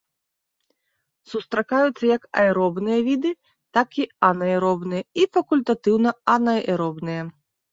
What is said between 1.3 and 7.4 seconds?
Сустракаюцца як аэробныя віды, так і анаэробныя і факультатыўна-анаэробныя.